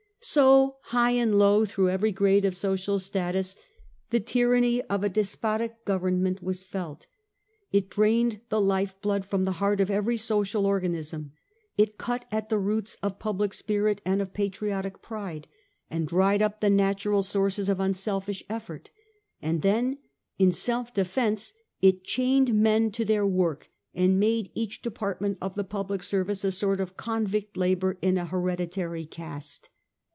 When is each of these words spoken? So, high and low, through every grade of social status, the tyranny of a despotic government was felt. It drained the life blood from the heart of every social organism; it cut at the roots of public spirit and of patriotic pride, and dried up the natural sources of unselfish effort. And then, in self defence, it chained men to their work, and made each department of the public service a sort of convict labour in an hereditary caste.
So, 0.23 0.75
high 0.83 1.13
and 1.13 1.39
low, 1.39 1.65
through 1.65 1.89
every 1.89 2.11
grade 2.11 2.45
of 2.45 2.55
social 2.55 2.99
status, 2.99 3.57
the 4.11 4.19
tyranny 4.19 4.83
of 4.83 5.03
a 5.03 5.09
despotic 5.09 5.83
government 5.83 6.43
was 6.43 6.61
felt. 6.61 7.07
It 7.71 7.89
drained 7.89 8.41
the 8.49 8.61
life 8.61 8.93
blood 9.01 9.25
from 9.25 9.45
the 9.45 9.53
heart 9.53 9.81
of 9.81 9.89
every 9.89 10.17
social 10.17 10.67
organism; 10.67 11.31
it 11.75 11.97
cut 11.97 12.25
at 12.31 12.49
the 12.49 12.59
roots 12.59 12.97
of 13.01 13.17
public 13.17 13.51
spirit 13.51 13.99
and 14.05 14.21
of 14.21 14.31
patriotic 14.31 15.01
pride, 15.01 15.47
and 15.89 16.07
dried 16.07 16.43
up 16.43 16.61
the 16.61 16.69
natural 16.69 17.23
sources 17.23 17.67
of 17.67 17.79
unselfish 17.79 18.43
effort. 18.47 18.91
And 19.41 19.63
then, 19.63 19.97
in 20.37 20.51
self 20.51 20.93
defence, 20.93 21.51
it 21.81 22.03
chained 22.03 22.53
men 22.53 22.91
to 22.91 23.03
their 23.05 23.25
work, 23.25 23.71
and 23.95 24.19
made 24.19 24.51
each 24.53 24.83
department 24.83 25.39
of 25.41 25.55
the 25.55 25.63
public 25.63 26.03
service 26.03 26.43
a 26.43 26.51
sort 26.51 26.79
of 26.79 26.95
convict 26.95 27.57
labour 27.57 27.97
in 28.03 28.19
an 28.19 28.27
hereditary 28.27 29.05
caste. 29.05 29.69